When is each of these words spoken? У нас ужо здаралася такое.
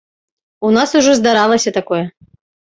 У 0.69 0.71
нас 0.77 0.95
ужо 1.01 1.11
здаралася 1.21 1.77
такое. 1.79 2.03